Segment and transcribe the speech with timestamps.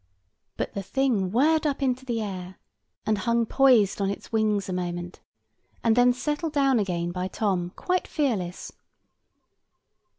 [0.57, 2.55] But the thing whirred up into the air,
[3.05, 5.19] and hung poised on its wings a moment,
[5.83, 8.71] and then settled down again by Tom quite fearless.